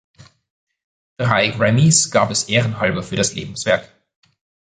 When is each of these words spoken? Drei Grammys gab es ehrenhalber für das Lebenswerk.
Drei 1.17 1.49
Grammys 1.49 2.09
gab 2.09 2.31
es 2.31 2.45
ehrenhalber 2.45 3.03
für 3.03 3.15
das 3.17 3.35
Lebenswerk. 3.35 3.87